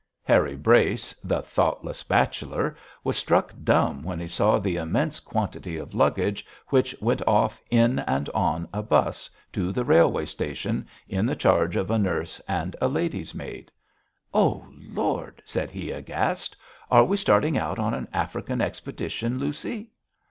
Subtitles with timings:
[0.23, 5.93] Harry Brace, the thoughtless bachelor, was struck dumb when he saw the immense quantity of
[5.93, 11.35] luggage which went off in and on a bus to the railway station in the
[11.35, 13.71] charge of a nurse and a lady's maid.
[14.33, 16.55] 'Oh, Lord!' said he, aghast,
[16.89, 19.91] 'are we starting out on an African expedition, Lucy?'